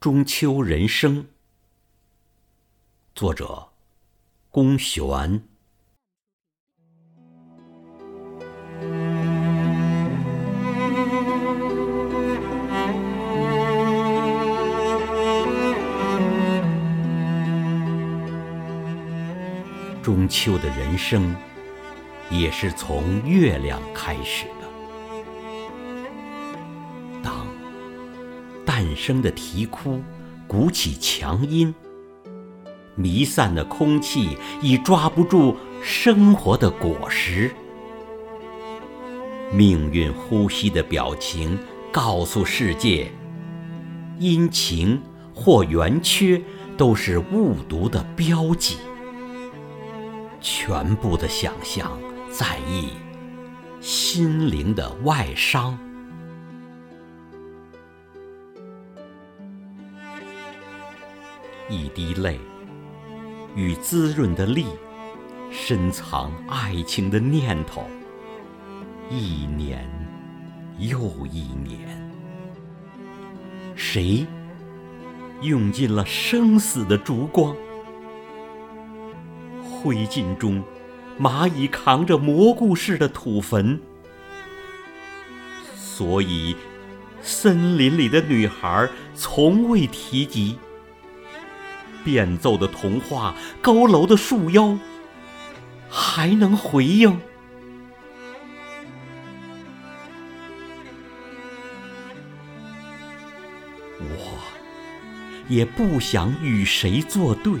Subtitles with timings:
[0.00, 1.26] 中秋人生，
[3.14, 3.68] 作者
[4.48, 5.42] 龚玄。
[20.02, 21.36] 中秋的人生，
[22.30, 24.46] 也是从月亮开始
[28.80, 30.00] 半生的啼哭
[30.48, 31.74] 鼓起强音，
[32.94, 37.54] 弥散的空气已抓不住生活的果实。
[39.52, 41.58] 命运呼吸的表情
[41.92, 43.12] 告诉世界：
[44.18, 44.98] 阴晴
[45.34, 46.40] 或圆缺
[46.78, 48.78] 都是误读的标记。
[50.40, 51.98] 全部的想象
[52.30, 52.88] 在意
[53.82, 55.78] 心灵的外伤，
[61.70, 62.40] 一滴泪
[63.54, 64.66] 与滋润的力，
[65.52, 67.84] 深藏爱情的念头。
[69.08, 69.88] 一年
[70.78, 72.12] 又一年，
[73.76, 74.26] 谁
[75.42, 77.54] 用尽了生死的烛光？
[79.62, 80.60] 灰烬中，
[81.20, 83.80] 蚂蚁扛着蘑菇似的土坟，
[85.76, 86.56] 所以
[87.22, 90.58] 森林里的女孩从未提及。
[92.04, 94.78] 变奏的童话，高楼的树腰，
[95.88, 97.20] 还能回应？
[103.98, 104.38] 我
[105.48, 107.54] 也不想与谁作对。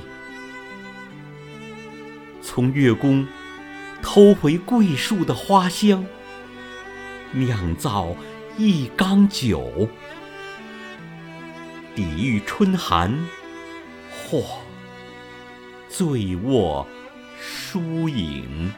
[2.42, 3.26] 从月宫
[4.02, 6.04] 偷回桂树的花香，
[7.32, 8.16] 酿造
[8.56, 9.88] 一缸酒，
[11.94, 13.16] 抵御春寒，
[14.30, 14.44] 或
[15.88, 16.86] 醉卧
[17.40, 18.72] 疏影。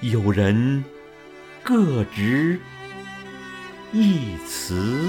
[0.00, 0.84] 有人
[1.62, 2.58] 各执
[3.92, 5.08] 一词。